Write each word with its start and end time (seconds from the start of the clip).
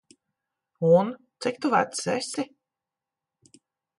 Un, 0.99 1.11
cik 1.45 1.59
tu 1.65 1.71
vecs 1.75 2.03
esi? 2.15 2.47